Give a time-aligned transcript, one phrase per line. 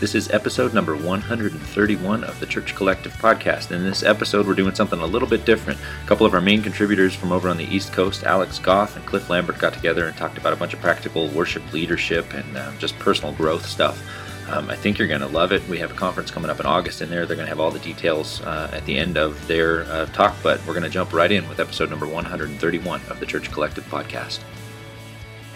[0.00, 3.72] This is episode number 131 of the Church Collective podcast.
[3.72, 5.80] In this episode, we're doing something a little bit different.
[5.80, 9.04] A couple of our main contributors from over on the East Coast, Alex Goff and
[9.04, 12.70] Cliff Lambert, got together and talked about a bunch of practical worship leadership and uh,
[12.78, 14.00] just personal growth stuff.
[14.48, 15.66] Um, I think you're going to love it.
[15.68, 17.26] We have a conference coming up in August in there.
[17.26, 20.36] They're going to have all the details uh, at the end of their uh, talk,
[20.44, 23.84] but we're going to jump right in with episode number 131 of the Church Collective
[23.86, 24.38] podcast.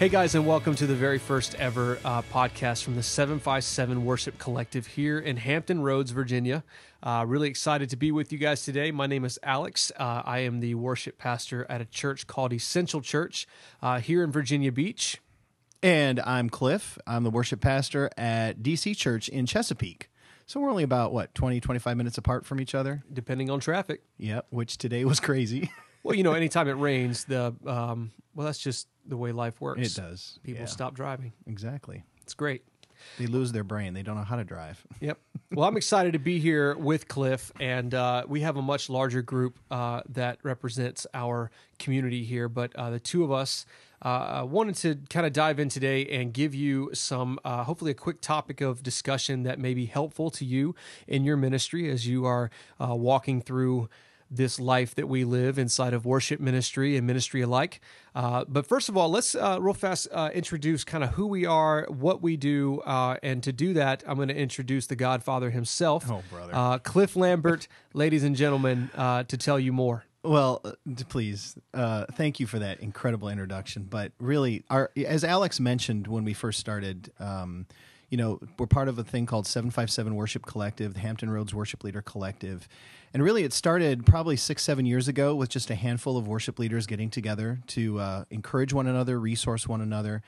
[0.03, 4.37] Hey guys, and welcome to the very first ever uh, podcast from the 757 Worship
[4.37, 6.65] Collective here in Hampton Roads, Virginia.
[7.01, 8.91] Uh, really excited to be with you guys today.
[8.91, 9.93] My name is Alex.
[9.97, 13.47] Uh, I am the worship pastor at a church called Essential Church
[13.81, 15.21] uh, here in Virginia Beach.
[15.81, 16.99] And I'm Cliff.
[17.07, 20.09] I'm the worship pastor at DC Church in Chesapeake.
[20.45, 23.05] So we're only about, what, 20, 25 minutes apart from each other?
[23.13, 24.01] Depending on traffic.
[24.17, 25.71] Yep, which today was crazy.
[26.03, 29.81] well, you know, anytime it rains, the um, well, that's just the way life works.
[29.81, 30.39] It does.
[30.43, 30.67] People yeah.
[30.67, 31.33] stop driving.
[31.47, 32.03] Exactly.
[32.21, 32.63] It's great.
[33.17, 33.93] They lose their brain.
[33.93, 34.85] They don't know how to drive.
[34.99, 35.19] Yep.
[35.51, 39.21] Well, I'm excited to be here with Cliff, and uh, we have a much larger
[39.21, 42.47] group uh, that represents our community here.
[42.47, 43.65] But uh, the two of us
[44.01, 47.95] uh, wanted to kind of dive in today and give you some, uh, hopefully, a
[47.95, 50.73] quick topic of discussion that may be helpful to you
[51.07, 52.49] in your ministry as you are
[52.79, 53.89] uh, walking through
[54.35, 57.79] this life that we live inside of worship ministry and ministry alike.
[58.15, 61.45] Uh, but first of all, let's uh, real fast uh, introduce kind of who we
[61.45, 65.49] are, what we do, uh, and to do that, I'm going to introduce the Godfather
[65.49, 70.05] himself, oh brother, uh, Cliff Lambert, ladies and gentlemen, uh, to tell you more.
[70.23, 70.63] Well,
[71.09, 73.83] please, thank you for that incredible introduction.
[73.89, 77.11] But really, our as Alex mentioned when we first started.
[77.19, 77.65] Um,
[78.09, 81.83] you know, we're part of a thing called 757 Worship Collective, the Hampton Roads Worship
[81.83, 82.67] Leader Collective.
[83.13, 86.57] And really, it started probably six, seven years ago with just a handful of worship
[86.57, 90.23] leaders getting together to uh, encourage one another, resource one another.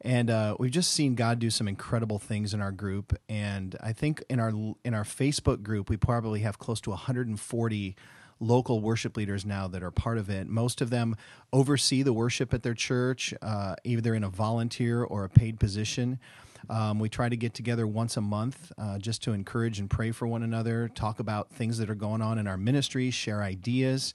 [0.00, 3.14] And uh, we've just seen God do some incredible things in our group.
[3.28, 4.50] And I think in our
[4.84, 7.96] in our Facebook group, we probably have close to 140
[8.40, 10.48] local worship leaders now that are part of it.
[10.48, 11.16] Most of them
[11.52, 16.18] oversee the worship at their church, uh, either in a volunteer or a paid position.
[16.68, 20.10] Um, we try to get together once a month uh, just to encourage and pray
[20.12, 24.14] for one another, talk about things that are going on in our ministry, share ideas.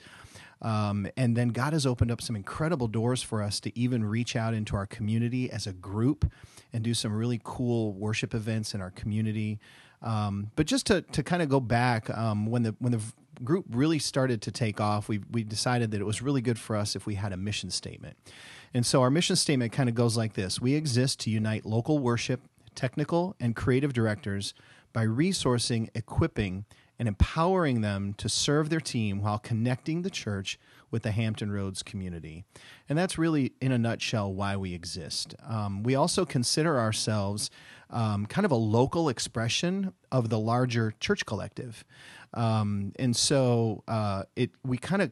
[0.62, 4.36] Um, and then God has opened up some incredible doors for us to even reach
[4.36, 6.32] out into our community as a group
[6.72, 9.60] and do some really cool worship events in our community.
[10.02, 13.02] Um, but just to, to kind of go back, um, when the when the
[13.44, 16.76] group really started to take off, we we decided that it was really good for
[16.76, 18.16] us if we had a mission statement.
[18.76, 21.98] And so our mission statement kind of goes like this We exist to unite local
[21.98, 22.42] worship,
[22.76, 24.54] technical, and creative directors
[24.92, 26.66] by resourcing, equipping,
[27.00, 30.60] and empowering them to serve their team while connecting the church
[30.92, 32.44] with the Hampton Roads community.
[32.90, 35.36] And that's really, in a nutshell, why we exist.
[35.48, 37.50] Um, we also consider ourselves
[37.90, 41.86] um, kind of a local expression of the larger church collective.
[42.34, 45.12] Um, and so uh, it we kind of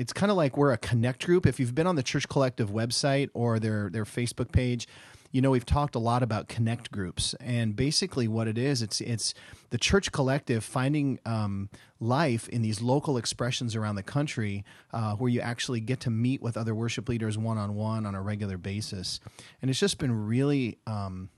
[0.00, 1.46] it's kind of like we're a connect group.
[1.46, 4.88] If you've been on the Church Collective website or their their Facebook page,
[5.30, 9.02] you know we've talked a lot about connect groups, and basically what it is, it's
[9.02, 9.34] it's
[9.68, 11.68] the Church Collective finding um,
[12.00, 16.40] life in these local expressions around the country, uh, where you actually get to meet
[16.40, 19.20] with other worship leaders one on one on a regular basis,
[19.60, 20.78] and it's just been really.
[20.86, 21.28] Um,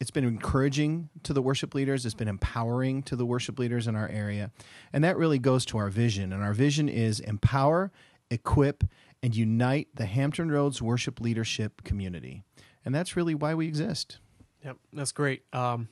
[0.00, 2.04] it's been encouraging to the worship leaders.
[2.04, 4.50] It's been empowering to the worship leaders in our area.
[4.92, 6.32] And that really goes to our vision.
[6.32, 7.92] And our vision is empower,
[8.30, 8.84] equip,
[9.22, 12.42] and unite the Hampton Roads worship leadership community.
[12.84, 14.18] And that's really why we exist.
[14.64, 15.42] Yep, that's great.
[15.52, 15.88] Um,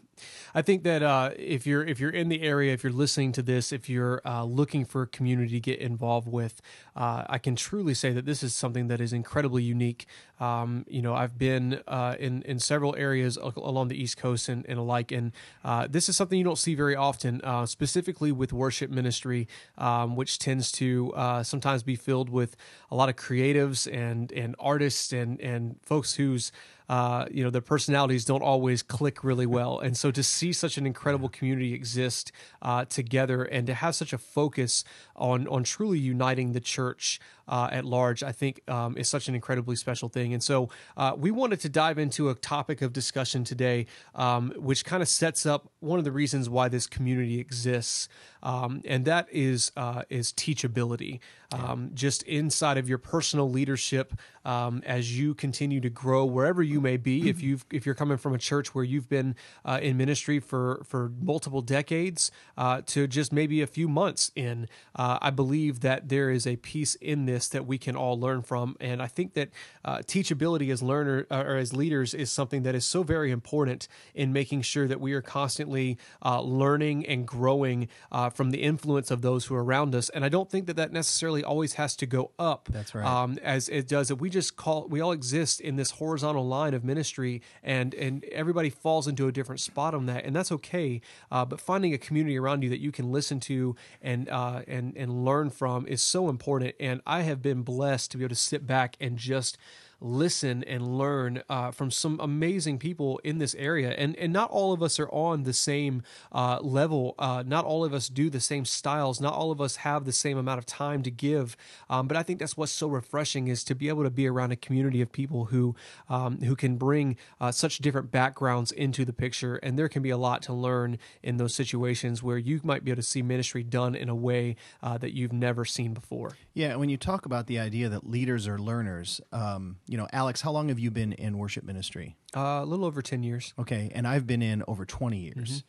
[0.55, 3.43] I think that uh, if you're if you're in the area, if you're listening to
[3.43, 6.63] this, if you're uh, looking for a community to get involved with,
[6.97, 10.07] uh, I can truly say that this is something that is incredibly unique.
[10.41, 14.65] Um, you know, I've been uh, in in several areas along the East Coast and,
[14.67, 15.33] and alike, and
[15.65, 20.17] uh, this is something you don't see very often, uh, specifically with worship ministry, um,
[20.17, 21.13] which tends to
[21.43, 22.57] sometimes be filled with
[22.91, 26.53] a lot of creatives and and artists and and folks whose
[26.93, 29.79] uh, you know, their personalities don't always click really well.
[29.79, 34.13] And so to see such an incredible community exist uh, together and to have such
[34.13, 34.85] a focus
[35.17, 37.19] on on truly uniting the church
[37.53, 40.33] uh, at large, I think um, is such an incredibly special thing.
[40.33, 43.85] And so uh, we wanted to dive into a topic of discussion today,
[44.15, 48.09] um, which kind of sets up one of the reasons why this community exists,
[48.43, 51.21] um, and that is uh, is teachability.
[51.53, 54.15] Um, just inside of your personal leadership,
[54.47, 58.17] um, as you continue to grow wherever you may be, if you if you're coming
[58.17, 63.07] from a church where you've been uh, in ministry for for multiple decades uh, to
[63.07, 64.67] just maybe a few months in,
[64.97, 68.19] uh, I believe that there is a piece in this this that we can all
[68.19, 68.77] learn from.
[68.81, 69.51] And I think that
[69.85, 73.89] uh, teachability as learner uh, or as leaders is something that is so very important
[74.15, 79.11] in making sure that we are constantly uh, learning and growing uh, from the influence
[79.11, 80.09] of those who are around us.
[80.11, 82.69] And I don't think that that necessarily always has to go up.
[82.71, 83.05] That's right.
[83.05, 84.11] Um, as it does.
[84.11, 88.25] If we just call, we all exist in this horizontal line of ministry, and and
[88.25, 91.01] everybody falls into a different spot on that, and that's okay.
[91.31, 94.97] Uh, but finding a community around you that you can listen to and uh, and
[94.97, 96.75] and learn from is so important.
[96.79, 99.59] And I have been blessed to be able to sit back and just
[100.03, 103.91] listen and learn uh, from some amazing people in this area.
[103.91, 106.03] And and not all of us are on the same
[106.33, 107.15] uh, level.
[107.19, 109.21] Uh, not all of us do the same styles.
[109.21, 111.57] Not all of us have the same amount of time to give.
[111.89, 114.53] Um, but I think that's what's so refreshing is to be able to be around
[114.53, 115.75] a community of people who
[116.09, 119.57] um, who can bring uh, such different backgrounds into the picture.
[119.57, 122.91] And there can be a lot to learn in those situations where you might be
[122.91, 126.37] able to see ministry done in a way uh, that you've never seen before.
[126.55, 130.41] Yeah, when you talk about the idea that leaders are learners, um, you know, Alex,
[130.41, 132.17] how long have you been in worship ministry?
[132.35, 133.53] Uh, a little over 10 years.
[133.59, 135.65] Okay, and I've been in over 20 years.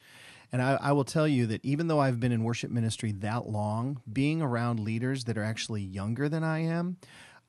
[0.54, 3.50] And I, I will tell you that even though I've been in worship ministry that
[3.50, 6.98] long, being around leaders that are actually younger than I am,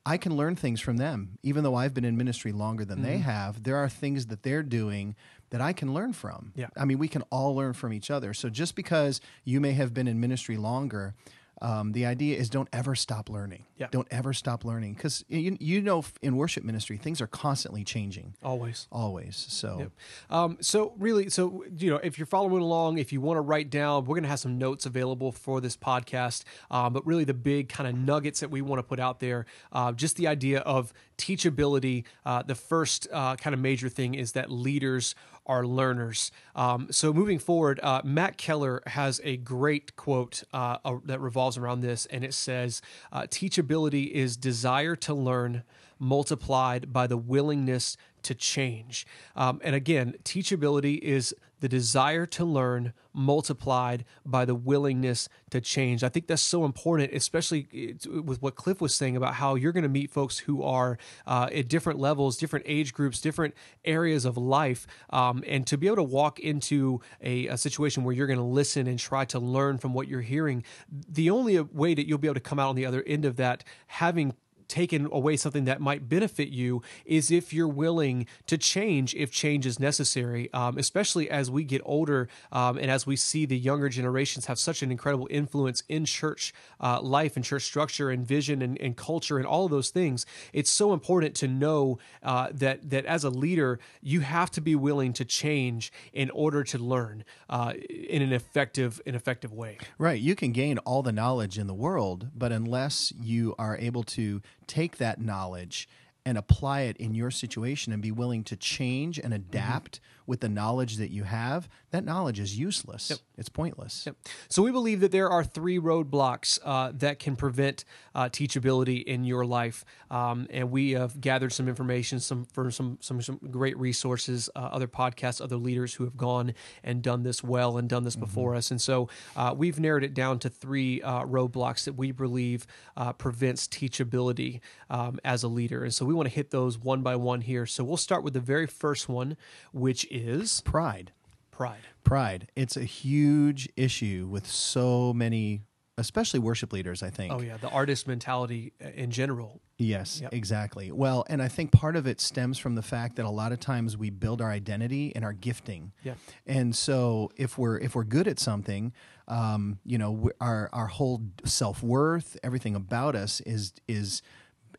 [0.05, 1.37] I can learn things from them.
[1.43, 4.63] Even though I've been in ministry longer than they have, there are things that they're
[4.63, 5.15] doing
[5.51, 6.51] that I can learn from.
[6.55, 6.67] Yeah.
[6.75, 8.33] I mean, we can all learn from each other.
[8.33, 11.13] So just because you may have been in ministry longer,
[11.61, 13.65] um, the idea is don't ever stop learning.
[13.77, 13.87] Yeah.
[13.91, 18.33] Don't ever stop learning because you, you know in worship ministry things are constantly changing,
[18.43, 18.87] Always.
[18.91, 19.35] always.
[19.49, 19.91] So
[20.29, 23.69] Um, so really, so you know, if you're following along, if you want to write
[23.69, 26.43] down, we're going to have some notes available for this podcast.
[26.71, 29.45] Um, but really, the big kind of nuggets that we want to put out there,
[29.71, 32.03] uh, just the idea of teachability.
[32.25, 36.31] Uh, the first uh, kind of major thing is that leaders are learners.
[36.55, 41.57] Um, so moving forward, uh, Matt Keller has a great quote uh, uh, that revolves
[41.57, 42.81] around this, and it says,
[43.11, 45.63] uh, "Teachability is desire to learn."
[45.97, 49.05] multiplied by the willingness to change.
[49.35, 51.33] Um, and again, teachability is
[51.65, 56.03] the desire to learn multiplied by the willingness to change.
[56.03, 59.81] I think that's so important, especially with what Cliff was saying about how you're going
[59.81, 64.37] to meet folks who are uh, at different levels, different age groups, different areas of
[64.37, 64.85] life.
[65.09, 68.45] Um, and to be able to walk into a, a situation where you're going to
[68.45, 72.27] listen and try to learn from what you're hearing, the only way that you'll be
[72.27, 74.35] able to come out on the other end of that having
[74.67, 79.65] taken away something that might benefit you is if you're willing to change if change
[79.65, 83.89] is necessary um, especially as we get older um, and as we see the younger
[83.89, 88.61] generations have such an incredible influence in church uh, life and church structure and vision
[88.61, 92.89] and, and culture and all of those things it's so important to know uh, that
[92.89, 97.23] that as a leader you have to be willing to change in order to learn
[97.49, 100.21] uh, in an effective an effective way Right.
[100.21, 104.41] You can gain all the knowledge in the world, but unless you are able to
[104.67, 105.87] take that knowledge
[106.25, 109.49] and apply it in your situation and be willing to change and mm-hmm.
[109.49, 113.09] adapt with the knowledge that you have, that knowledge is useless.
[113.37, 114.05] It's pointless.
[114.05, 114.15] Yep.
[114.49, 119.23] So we believe that there are three roadblocks uh, that can prevent uh, teachability in
[119.23, 123.77] your life, um, and we have gathered some information, some from some some some great
[123.77, 128.03] resources, uh, other podcasts, other leaders who have gone and done this well and done
[128.03, 131.93] this before us, and so uh, we've narrowed it down to three uh, roadblocks that
[131.93, 132.65] we believe
[132.97, 137.01] uh, prevents teachability um, as a leader, and so we want to hit those one
[137.01, 137.65] by one here.
[137.65, 139.37] So we'll start with the very first one,
[139.71, 141.11] which is Pride.
[141.51, 141.81] pride.
[142.03, 142.47] Pride.
[142.55, 145.61] It's a huge issue with so many,
[145.97, 147.33] especially worship leaders, I think.
[147.33, 149.61] Oh yeah, the artist mentality uh, in general.
[149.77, 150.33] Yes, Yep.
[150.33, 150.91] exactly.
[150.91, 153.59] Well, and I think part of it stems from the fact that a lot of
[153.59, 155.91] times we build our identity in our gifting.
[156.03, 156.13] Yeah.
[156.45, 158.93] And so if we're if we're good at something,
[159.27, 164.21] um, you know, our our whole self worth, everything about us is is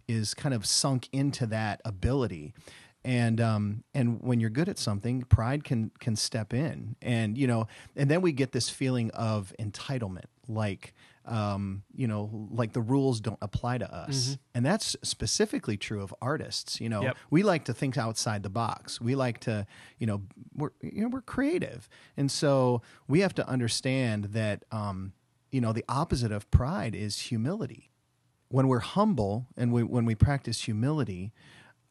[0.08, 2.54] is kind of sunk into that ability.
[3.06, 7.46] And um, and when you're good at something, pride can can step in, and you
[7.46, 10.92] know, and then we get this feeling of entitlement, like
[11.24, 16.12] um, you know, like the rules don't apply to us, and that's specifically true of
[16.20, 16.80] artists.
[16.80, 17.16] You know, Yep.
[17.30, 19.00] we like to think outside the box.
[19.00, 20.22] We like to, you know,
[20.52, 25.12] we're you know we're creative, and so we have to understand that um,
[25.52, 27.92] you know the opposite of pride is humility.
[28.48, 31.32] When we're humble and we, when we practice humility,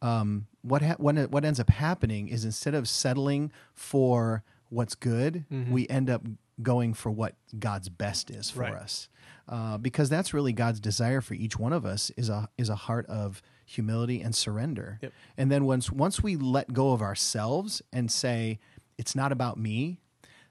[0.01, 5.45] um, what ha- it, what ends up happening is instead of settling for what's good,
[5.69, 6.23] we end up
[6.61, 8.73] going for what God's best is for Right.
[8.73, 9.09] us,
[9.47, 12.75] uh, because that's really God's desire for each one of us is a is a
[12.75, 14.99] heart of humility and surrender.
[15.01, 15.13] Yep.
[15.37, 18.59] And then once once we let go of ourselves and say
[18.97, 19.99] it's not about me,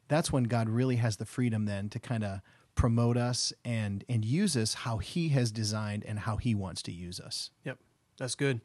[0.09, 2.41] that's when God really has the freedom then to kind of
[2.75, 6.93] promote us and and use us how he has designed and how he wants to
[6.93, 7.51] use us.
[7.65, 7.79] Yep.
[8.19, 8.61] That's good.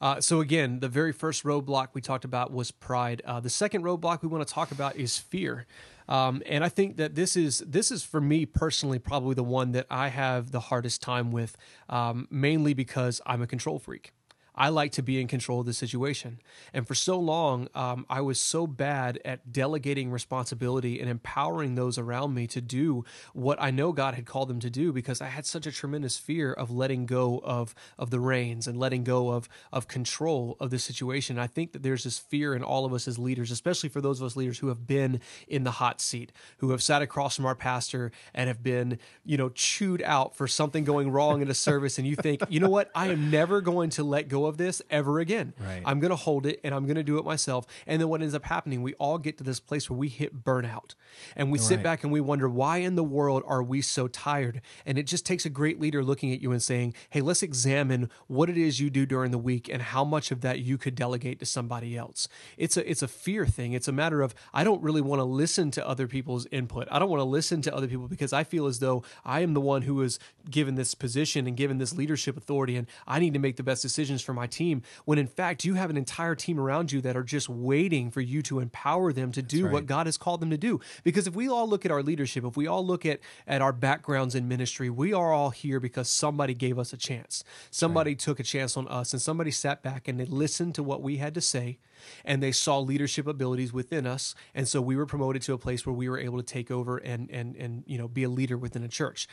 [0.00, 3.22] Uh, so again, the very first roadblock we talked about was pride.
[3.24, 5.66] Uh, the second roadblock we want to talk about is fear.
[6.08, 9.72] Um, and I think that this is this is for me personally probably the one
[9.72, 11.56] that I have the hardest time with,
[11.88, 14.12] um, mainly because I'm a control freak.
[14.54, 16.38] I like to be in control of the situation.
[16.72, 21.96] And for so long, um, I was so bad at delegating responsibility and empowering those
[21.96, 25.28] around me to do what I know God had called them to do because I
[25.28, 29.30] had such a tremendous fear of letting go of, of the reins and letting go
[29.30, 31.38] of, of control of the situation.
[31.38, 34.20] I think that there's this fear in all of us as leaders, especially for those
[34.20, 37.46] of us leaders who have been in the hot seat, who have sat across from
[37.46, 41.54] our pastor and have been, you know, chewed out for something going wrong in a
[41.54, 41.96] service.
[41.96, 42.90] And you think, you know what?
[42.94, 45.54] I am never going to let go of this ever again.
[45.58, 45.82] Right.
[45.84, 47.66] I'm going to hold it and I'm going to do it myself.
[47.86, 50.44] And then what ends up happening, we all get to this place where we hit
[50.44, 50.94] burnout
[51.36, 54.60] and we sit back and we wonder, why in the world are we so tired?
[54.86, 58.10] And it just takes a great leader looking at you and saying, hey, let's examine
[58.26, 60.94] what it is you do during the week and how much of that you could
[60.94, 62.28] delegate to somebody else.
[62.56, 63.72] It's a, it's a fear thing.
[63.72, 66.88] It's a matter of, I don't really want to listen to other people's input.
[66.90, 69.54] I don't want to listen to other people because I feel as though I am
[69.54, 70.18] the one who is
[70.50, 73.82] given this position and given this leadership authority and I need to make the best
[73.82, 77.16] decisions for my team when in fact you have an entire team around you that
[77.16, 79.72] are just waiting for you to empower them to do right.
[79.72, 80.80] what God has called them to do.
[81.04, 83.72] Because if we all look at our leadership if we all look at at our
[83.72, 87.44] backgrounds in ministry we are all here because somebody gave us a chance.
[87.70, 91.02] Somebody took a chance on us and somebody sat back and they listened to what
[91.02, 91.78] we had to say
[92.24, 95.86] and they saw leadership abilities within us and so we were promoted to a place
[95.86, 98.56] where we were able to take over and and and you know be a leader
[98.56, 99.28] within a church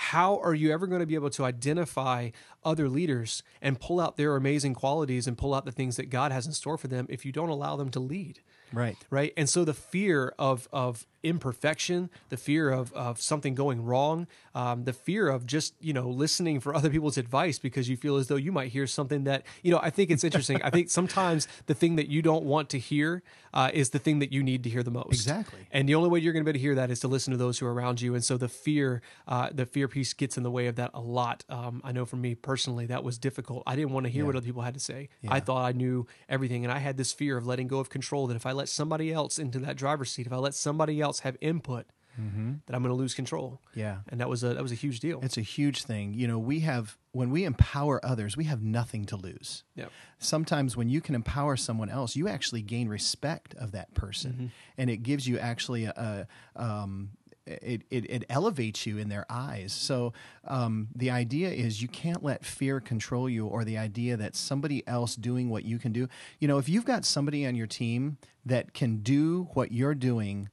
[0.00, 2.30] how are you ever going to be able to identify
[2.64, 6.32] other leaders and pull out their amazing qualities and pull out the things that God
[6.32, 8.40] has in store for them if you don't allow them to lead?
[8.72, 8.96] Right.
[9.10, 9.34] Right.
[9.36, 14.84] And so the fear of of imperfection, the fear of of something going wrong, um,
[14.84, 18.28] the fear of just you know listening for other people's advice because you feel as
[18.28, 19.80] though you might hear something that you know.
[19.82, 20.60] I think it's interesting.
[20.62, 23.22] I think sometimes the thing that you don't want to hear
[23.52, 25.12] uh, is the thing that you need to hear the most.
[25.12, 25.60] Exactly.
[25.72, 27.32] And the only way you're going to be able to hear that is to listen
[27.32, 28.14] to those who are around you.
[28.14, 31.00] And so the fear, uh, the fear piece gets in the way of that a
[31.00, 31.44] lot.
[31.48, 33.62] Um, I know for me personally, that was difficult.
[33.66, 35.08] I didn't want to hear what other people had to say.
[35.28, 38.26] I thought I knew everything, and I had this fear of letting go of control.
[38.26, 41.09] That if I let somebody else into that driver's seat, if I let somebody else
[41.20, 41.86] have input,
[42.16, 43.60] that I'm going to lose control.
[43.74, 43.98] Yeah.
[44.08, 45.20] And that was a that was a huge deal.
[45.22, 46.12] It's a huge thing.
[46.14, 49.64] You know, we have when we empower others, we have nothing to lose.
[49.74, 49.86] yeah.
[50.18, 54.90] Sometimes when you can empower someone else, you actually gain respect of that person, and
[54.90, 56.26] it gives you actually a.
[56.56, 57.10] a um,
[57.46, 59.72] it, it, it elevates you in their eyes.
[59.72, 60.12] So
[60.46, 64.86] um, the idea is you can't let fear control you, or the idea that somebody
[64.86, 66.06] else doing what you can do.
[66.38, 70.48] You know, if you've got somebody on your team that can do what you're doing,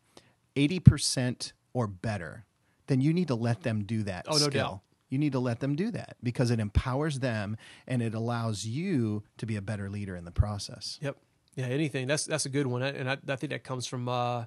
[0.58, 2.46] eighty percent or better,
[2.88, 4.26] then you need to let them do that.
[4.28, 4.52] Oh, no skill.
[4.52, 4.80] doubt.
[5.10, 7.56] You need to let them do that because it empowers them
[7.88, 11.00] and it allows you to be a better leader in the process.
[11.02, 11.16] Yep.
[11.56, 11.68] Yeah.
[11.68, 12.08] Anything.
[12.08, 14.46] That's that's a good one, and I, I think that comes from uh,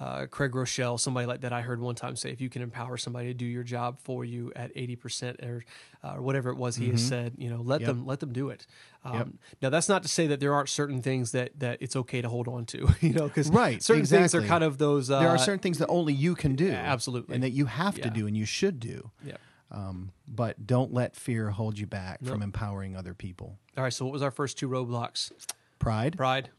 [0.00, 1.52] uh, Craig Groeschel, somebody like that.
[1.52, 4.24] I heard one time say, if you can empower somebody to do your job for
[4.24, 5.64] you at eighty percent or
[6.02, 7.86] uh, whatever it was he has said, you know, let Yep.
[7.88, 8.66] them let them do it.
[9.04, 9.28] Um, Yep.
[9.62, 12.28] Now that's not to say that there aren't certain things that that it's okay to
[12.28, 15.10] hold on to, you know, because Right, certain things are kind of those.
[15.10, 16.72] Uh, there are certain things that only you can do.
[16.72, 17.34] absolutely.
[17.34, 18.04] And that you have Yeah.
[18.04, 19.10] to do and you should do.
[19.24, 19.36] Yeah.
[19.70, 23.58] Um, but don't let fear hold you back from empowering other people.
[23.76, 23.92] All right.
[23.92, 25.32] So what was our first two roadblocks?
[25.78, 26.50] Pride Pride.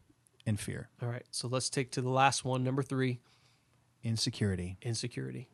[0.46, 1.24] And fear, All right.
[1.32, 3.20] So let's take to the last one, number three,
[4.04, 4.78] insecurity.
[4.82, 5.50] insecurity.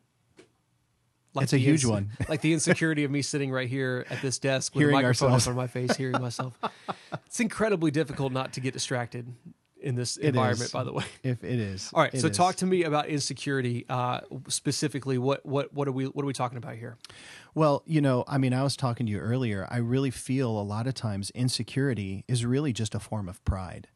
[1.36, 2.12] It's a huge inse- one.
[2.30, 5.32] like the insecurity of me sitting right here at this desk with Hearing a microphone
[5.32, 5.48] ourselves.
[5.48, 6.58] of my face, hearing myself.
[7.26, 9.34] It's incredibly difficult not to get distracted
[9.82, 10.62] in this It environment.
[10.66, 10.72] is.
[10.74, 11.06] By the way.
[11.24, 11.90] If it is.
[11.94, 12.14] All right.
[12.14, 12.36] It so is.
[12.36, 14.20] talk to me about insecurity uh,
[14.50, 15.18] specifically.
[15.18, 16.98] What what what are we what are we talking about here?
[17.56, 19.66] Well, you know, I mean, I was talking to you earlier.
[19.72, 23.88] I really feel a lot of times insecurity is really just a form of pride.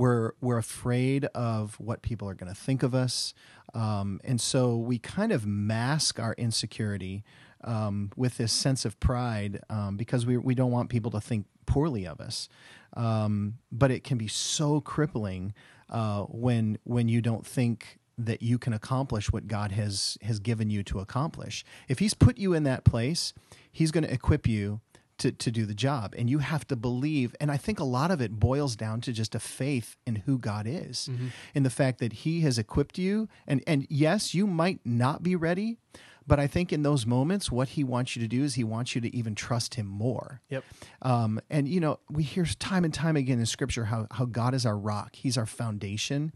[0.00, 3.34] We're we're afraid of what people are going to think of us,
[3.74, 7.22] um, and so we kind of mask our insecurity
[7.64, 11.44] um, with this sense of pride um, because we we don't want people to think
[11.66, 12.48] poorly of us.
[12.96, 15.52] Um, but it can be so crippling
[15.90, 20.70] uh, when when you don't think that you can accomplish what God has has given
[20.70, 21.62] you to accomplish.
[21.88, 23.34] If He's put you in that place,
[23.70, 24.80] He's going to equip you
[25.20, 26.14] to, to do the job.
[26.18, 27.34] And you have to believe.
[27.40, 30.38] And I think a lot of it boils down to just a faith in who
[30.38, 31.08] God is,
[31.54, 33.28] in the fact that He has equipped you.
[33.46, 35.78] And and yes, you might not be ready,
[36.26, 38.94] but I think in those moments, what He wants you to do is He wants
[38.94, 40.40] you to even trust Him more.
[40.48, 40.64] Yep.
[41.02, 44.54] Um, and you know, we hear time and time again in Scripture how how God
[44.54, 46.32] is our rock, He's our foundation.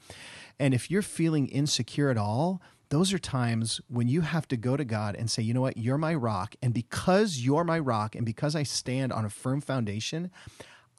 [0.59, 4.77] And if you're feeling insecure at all, those are times when you have to go
[4.77, 6.55] to God and say, you know what, you're my rock.
[6.63, 10.31] And because you're my rock and because I stand on a firm foundation,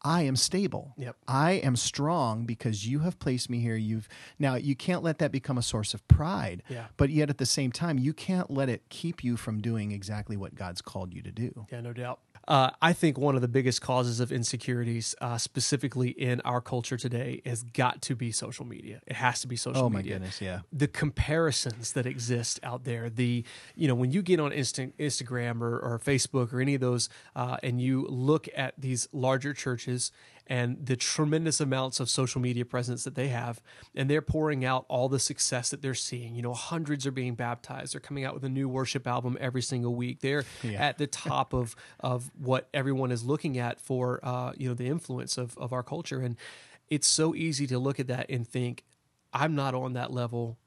[0.06, 0.94] I am stable.
[0.98, 1.15] Yep.
[1.27, 3.75] I am strong because you have placed me here.
[3.75, 6.62] You've now you can't let that become a source of pride.
[6.70, 6.86] Yeah.
[6.96, 10.38] But yet at the same time, you can't let it keep you from doing exactly
[10.38, 11.65] what God's called you to do.
[11.72, 12.20] Yeah, no doubt.
[12.48, 16.98] Uh, I think one of the biggest causes of insecurities, uh, specifically in our culture
[16.98, 19.02] today, has got to be social media.
[19.08, 19.86] It has to be social media.
[19.86, 20.14] Oh my media.
[20.16, 20.60] goodness, yeah.
[20.72, 23.44] The comparisons that exist out there, the
[23.75, 27.10] you know when you get on Insta- Instagram or, or Facebook or any of those,
[27.36, 30.12] uh, and you look at these larger churches
[30.48, 33.62] and the tremendous amounts of social media presence that they have,
[33.96, 36.36] and they're pouring out all the success that they're seeing.
[36.36, 37.94] You know, hundreds are being baptized.
[37.94, 40.20] They're coming out with a new worship album every single week.
[40.22, 40.82] They're Yeah.
[40.88, 44.88] at the top of of what everyone is looking at for uh, you know the
[44.88, 46.36] influence of of our culture, and
[46.90, 48.84] it's so easy to look at that and think,
[49.34, 50.58] I'm not on that level.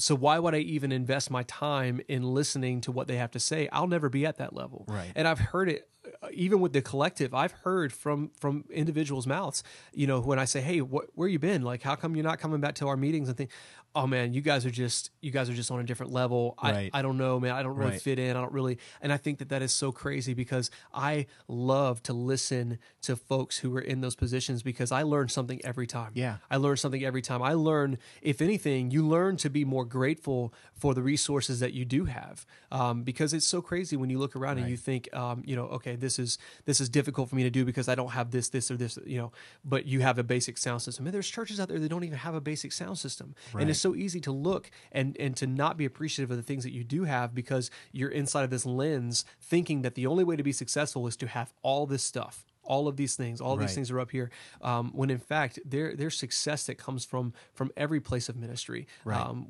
[0.00, 3.40] So why would I even invest my time in listening to what they have to
[3.40, 3.68] say?
[3.72, 4.84] I'll never be at that level.
[4.88, 5.12] Right.
[5.14, 5.88] And I've heard it
[6.22, 7.34] uh, even with the collective.
[7.34, 11.38] I've heard from from individuals' mouths, you know, when I say, "Hey, wh- where you
[11.38, 11.62] been?
[11.62, 13.50] Like how come you're not coming back to our meetings and think,
[13.94, 16.90] "Oh man, you guys are just you guys are just on a different level." Right.
[16.92, 17.52] I I don't know, man.
[17.52, 18.00] I don't really Right.
[18.02, 18.36] fit in.
[18.36, 22.12] I don't really and I think that that is so crazy because I love to
[22.12, 26.12] listen to folks who are in those positions because I learn something every time.
[26.14, 26.36] Yeah.
[26.50, 27.42] I learn something every time.
[27.42, 31.84] I learn, if anything, you learn to be more grateful for the resources that you
[31.84, 35.42] do have, um, because it's so crazy when you look around and you think, um,
[35.46, 38.10] you know, okay, this is this is difficult for me to do because I don't
[38.12, 39.32] have this, this, or this, you know.
[39.64, 42.18] But you have a basic sound system, and there's churches out there that don't even
[42.18, 45.76] have a basic sound system, and it's so easy to look and and to not
[45.76, 49.24] be appreciative of the things that you do have because you're inside of this lens,
[49.40, 52.86] thinking that the only way to be successful is to have all this stuff all
[52.88, 53.66] of these things all Right.
[53.66, 54.30] these things are up here
[54.62, 58.86] um, when in fact there there's success that comes from from every place of ministry
[59.04, 59.20] Right.
[59.20, 59.46] um,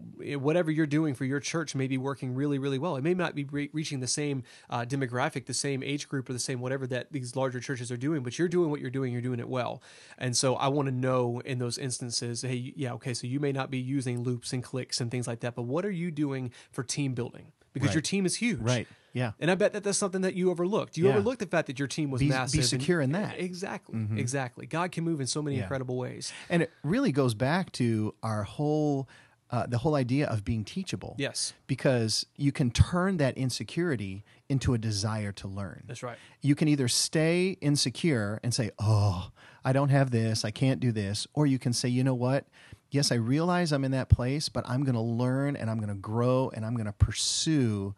[0.49, 3.35] whatever you're doing for your church may be working really really well it may not
[3.35, 6.87] be re- reaching the same uh, demographic the same age group or the same whatever
[6.87, 9.49] that these larger churches are doing but you're doing what you're doing you're doing it
[9.49, 9.83] well
[10.19, 13.53] and so i want to know in those instances hey yeah okay so you may
[13.53, 16.51] not be using loops and clicks and things like that but what are you doing
[16.73, 17.95] for team building because Right.
[17.95, 18.87] your team is huge Right.
[19.13, 19.33] Yeah.
[19.41, 20.97] and I bet that that's something that you overlooked.
[20.97, 21.11] You Yeah.
[21.13, 22.61] overlooked the fact that your team was Be- be massive.
[22.61, 23.35] and- secure in that.
[23.35, 23.45] Mm-hmm.
[23.45, 24.07] Exactly.
[24.17, 24.67] Exactly.
[24.67, 25.63] God can move in so many Yeah.
[25.63, 26.33] incredible ways.
[26.49, 29.09] And it really goes back to our whole
[29.53, 31.17] uh, the whole idea of being teachable.
[31.19, 31.55] Yes.
[31.67, 35.83] Because you can turn that insecurity into a desire to learn.
[35.89, 36.17] That's right.
[36.41, 39.33] You can either stay insecure and say, "Oh,
[39.65, 42.47] I don't have this, I can't do this," or you can say, "You know what?
[42.91, 45.89] Yes, I realize I'm in that place, but I'm going to learn and I'm going
[45.89, 47.95] to grow and I'm going to pursue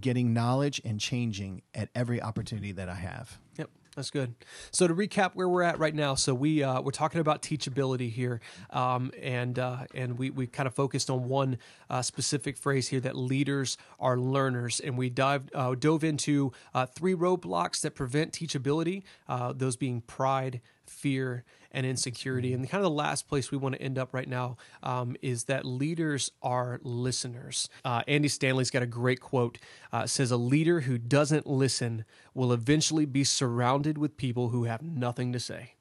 [0.00, 4.34] getting knowledge and changing at every opportunity that I have." Yep, that's good.
[4.72, 8.10] So to recap where we're at right now, so we uh, we're talking about teachability
[8.10, 11.58] here, um, and uh, and we we kind of focused on one
[11.88, 16.84] uh, specific phrase here that leaders are learners, and we dived uh, dove into uh,
[16.86, 22.54] three roadblocks that prevent teachability, uh, those being pride, fear, and insecurity.
[22.54, 25.44] And kind of the last place we want to end up right now um, is
[25.44, 27.68] that leaders are listeners.
[27.84, 29.58] Uh, Andy Stanley's got a great quote.
[29.92, 34.82] Uh, says, "A leader who doesn't listen will eventually be surrounded with people who have
[34.82, 35.75] nothing to say."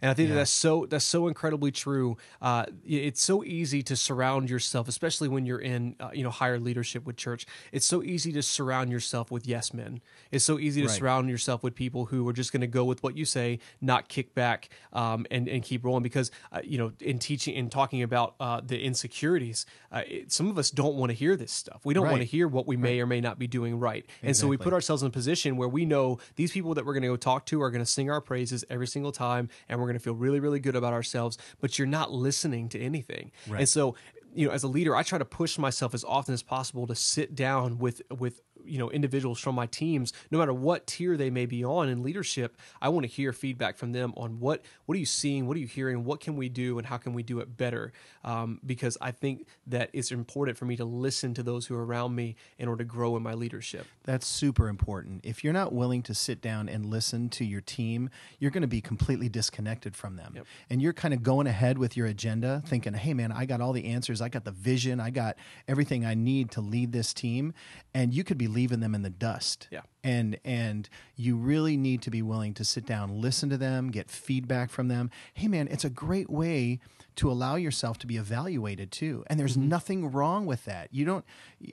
[0.00, 2.16] And I think that that's so that's so incredibly true.
[2.40, 6.58] Uh, it's so easy to surround yourself, especially when you're in uh, you know higher
[6.58, 7.46] leadership with church.
[7.72, 10.00] It's so easy to surround yourself with yes men.
[10.30, 10.96] It's so easy to Right.
[10.96, 14.08] surround yourself with people who are just going to go with what you say, not
[14.08, 16.02] kick back um, and and keep rolling.
[16.02, 20.48] Because uh, you know, in teaching and talking about uh, the insecurities, uh, it, some
[20.48, 21.80] of us don't want to hear this stuff.
[21.84, 24.36] We don't want to hear what we may or may not be doing right, and
[24.36, 27.02] so we put ourselves in a position where we know these people that we're going
[27.02, 29.87] to go talk to are going to sing our praises every single time, and we're
[29.88, 31.38] going to feel really, really good about ourselves.
[31.60, 33.60] But you're not listening to anything, Right.
[33.60, 33.94] and so
[34.34, 36.94] you know, as a leader, I try to push myself as often as possible to
[36.94, 41.30] sit down with with you know individuals from my teams, no matter what tier they
[41.30, 42.56] may be on in leadership.
[42.80, 45.60] I want to hear feedback from them on what what are you seeing, what are
[45.60, 47.92] you hearing, what can we do, and how can we do it better.
[48.24, 51.84] Um, because I think that it's important for me to listen to those who are
[51.84, 53.86] around me in order to grow in my leadership.
[54.04, 55.24] That's super important.
[55.24, 58.68] If you're not willing to sit down and listen to your team, you're going to
[58.68, 60.32] be completely disconnected from them.
[60.36, 60.46] Yep.
[60.70, 63.72] And you're kind of going ahead with your agenda, thinking, hey, man, I got all
[63.72, 64.20] the answers.
[64.20, 65.00] I got the vision.
[65.00, 67.54] I got everything I need to lead this team.
[67.94, 69.68] And you could be leaving them in the dust.
[69.70, 69.82] Yeah.
[70.02, 74.10] And, and you really need to be willing to sit down, listen to them, get
[74.10, 75.10] feedback from them.
[75.32, 76.80] Hey, man, it's a great way
[77.14, 79.22] to allow yourself to be evaluated too.
[79.28, 80.88] And there's nothing wrong with that.
[80.90, 81.24] You don't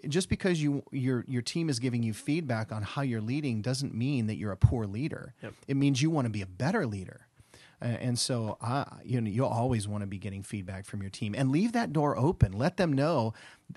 [0.07, 3.93] just because you your your team is giving you feedback on how you're leading doesn't
[3.93, 5.33] mean that you're a poor leader.
[5.43, 5.53] Yep.
[5.67, 7.27] It means you want to be a better leader.
[7.81, 11.35] And so, uh, you know, you'll always want to be getting feedback from your team
[11.35, 12.53] and leave that door open.
[12.53, 13.33] Let them know,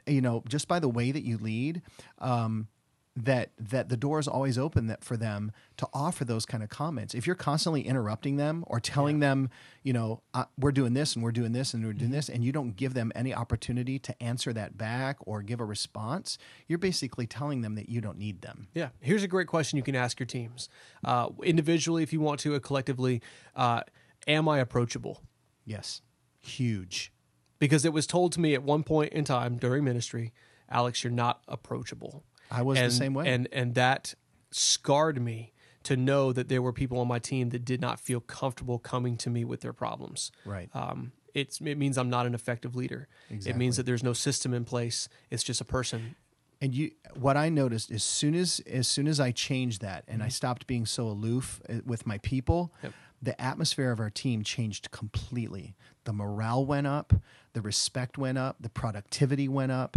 [0.06, 1.82] you know, just by the way that you lead,
[2.18, 2.68] um,
[3.16, 6.68] that that the door is always open that for them to offer those kind of
[6.68, 7.14] comments.
[7.14, 9.28] If you're constantly interrupting them or telling yeah.
[9.28, 9.50] them,
[9.82, 12.16] you know, uh, we're doing this and we're doing this and we're doing mm-hmm.
[12.16, 15.64] this, and you don't give them any opportunity to answer that back or give a
[15.64, 18.68] response, you're basically telling them that you don't need them.
[18.74, 18.90] Yeah.
[19.00, 20.68] Here's a great question you can ask your teams
[21.04, 23.20] uh, individually, if you want to, or collectively.
[23.56, 23.82] Uh,
[24.26, 25.22] am I approachable?
[25.64, 26.02] Yes.
[26.40, 27.12] Huge.
[27.58, 30.32] Because it was told to me at one point in time during ministry,
[30.70, 32.24] Alex, you're not approachable.
[32.50, 33.28] I was and, the same way.
[33.28, 34.14] And and that
[34.50, 35.52] scarred me
[35.84, 39.16] to know that there were people on my team that did not feel comfortable coming
[39.16, 40.30] to me with their problems.
[40.44, 40.68] Right.
[40.74, 43.08] Um, it's, it means I'm not an effective leader.
[43.30, 43.50] Exactly.
[43.50, 45.08] It means that there's no system in place.
[45.30, 46.16] It's just a person.
[46.60, 50.18] And you, what I noticed as soon as as soon as I changed that and
[50.18, 50.26] mm-hmm.
[50.26, 52.92] I stopped being so aloof uh, with my people, yep.
[53.22, 55.76] the atmosphere of our team changed completely.
[56.04, 57.14] The morale went up,
[57.52, 59.96] the respect went up, the productivity went up.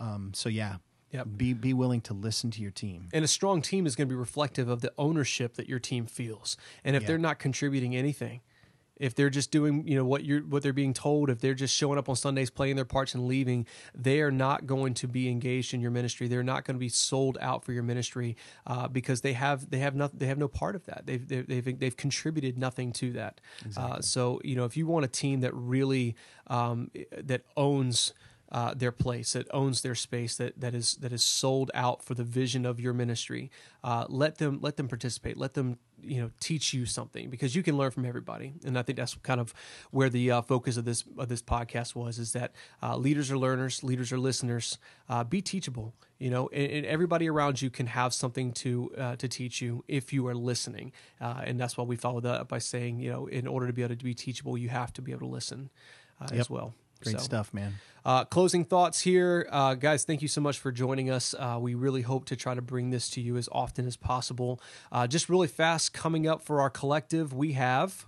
[0.00, 0.76] Um, so yeah,
[1.12, 1.26] Yep.
[1.36, 3.08] Be be willing to listen to your team.
[3.12, 6.06] And a strong team is going to be reflective of the ownership that your team
[6.06, 6.56] feels.
[6.84, 7.08] And if yeah.
[7.08, 8.42] they're not contributing anything,
[9.00, 11.74] if they're just doing, you know, what you're what they're being told, if they're just
[11.74, 15.28] showing up on Sundays, playing their parts and leaving, they are not going to be
[15.28, 16.28] engaged in your ministry.
[16.28, 19.78] They're not going to be sold out for your ministry uh, because they have they
[19.78, 21.06] have not they have no part of that.
[21.06, 23.40] They've they've they've, they've contributed nothing to that.
[23.64, 23.92] Exactly.
[23.96, 26.14] Uh, so you know, if you want a team that really
[26.46, 28.12] um, that owns
[28.52, 32.14] uh, their place, that owns their space, that that is that is sold out for
[32.14, 33.50] the vision of your ministry.
[33.84, 35.36] Uh, let them let them participate.
[35.36, 38.54] Let them you know teach you something because you can learn from everybody.
[38.64, 39.54] And I think that's kind of
[39.92, 43.38] where the uh, focus of this of this podcast was: is that uh, leaders are
[43.38, 44.78] learners, leaders are listeners.
[45.08, 45.94] Uh, be teachable.
[46.18, 49.84] You know, and, and, everybody around you can have something to uh, to teach you
[49.86, 50.92] if you are listening.
[51.20, 53.82] and that's why we follow that up by saying, you know, in order to be
[53.82, 55.70] able to be teachable, you have to be able to listen
[56.20, 56.32] yep.
[56.32, 56.74] as well.
[57.02, 57.74] Great so, stuff, man.
[58.04, 60.04] Uh, closing thoughts here, uh, guys.
[60.04, 61.34] Thank you so much for joining us.
[61.38, 64.60] Uh, we really hope to try to bring this to you as often as possible.
[64.90, 68.06] Uh, just really fast, coming up for our collective, we have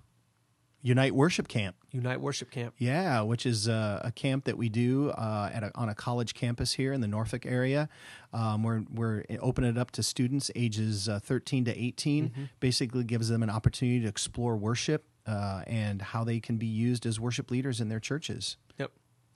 [0.82, 1.76] Unite Worship Camp.
[1.92, 2.74] Unite Worship Camp.
[2.78, 6.34] Yeah, which is uh, a camp that we do uh, at a, on a college
[6.34, 7.88] campus here in the Norfolk area.
[8.32, 12.30] Um, we're we're opening it up to students ages uh, 13 to 18.
[12.30, 12.42] Mm-hmm.
[12.58, 17.06] Basically, gives them an opportunity to explore worship uh, and how they can be used
[17.06, 18.56] as worship leaders in their churches.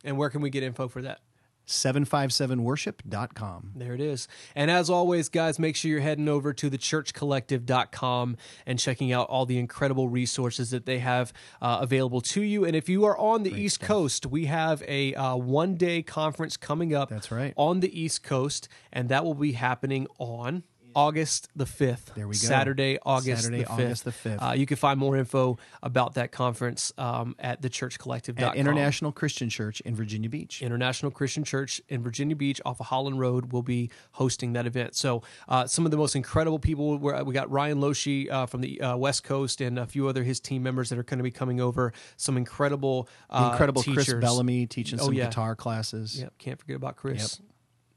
[0.04, 1.20] And where can we get info for that?
[1.66, 3.72] 757worship.com.
[3.74, 4.28] There it is.
[4.54, 9.46] And as always, guys, make sure you're heading over to thechurchcollective.com and checking out all
[9.46, 12.64] the incredible resources that they have uh, available to you.
[12.64, 13.88] And if you are on the Great East stuff.
[13.88, 17.10] Coast, we have a uh, one day conference coming up.
[17.10, 17.52] That's right.
[17.56, 20.62] On the East Coast, and that will be happening on
[20.96, 22.14] August the 5th.
[22.14, 22.38] There we go.
[22.38, 23.72] Saturday, August Saturday, the 5th.
[23.72, 24.48] August the 5th.
[24.48, 28.42] Uh, you can find more info about that conference um, at thechurchcollective.com.
[28.42, 30.62] At International Christian Church in Virginia Beach.
[30.62, 34.96] International Christian Church in Virginia Beach off of Holland Road will be hosting that event.
[34.96, 38.80] So uh, some of the most incredible people, we got Ryan Loshi uh, from the
[38.80, 41.30] uh, West Coast and a few other his team members that are going to be
[41.30, 41.92] coming over.
[42.16, 44.06] Some incredible uh, Incredible teachers.
[44.06, 45.26] Chris Bellamy teaching oh, some yeah.
[45.26, 46.20] guitar classes.
[46.20, 47.38] Yep, can't forget about Chris.
[47.38, 47.50] Yep.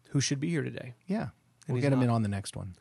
[0.10, 0.96] Who should be here today?
[1.06, 1.30] Yeah.
[1.70, 2.76] And we'll get him in on the next one.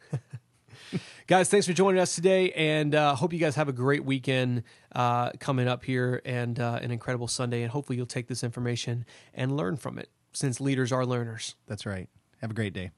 [1.26, 4.62] guys, thanks for joining us today, and uh, hope you guys have a great weekend
[4.94, 7.62] uh, coming up here and uh, an incredible Sunday.
[7.62, 11.54] And hopefully, you'll take this information and learn from it, since leaders are learners.
[11.66, 12.08] That's right.
[12.40, 12.90] Have a great day.